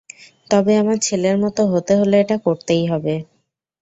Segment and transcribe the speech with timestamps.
[0.51, 3.15] তবে আমার ছেলের মতো হতে হলে এটা করতেই হবে।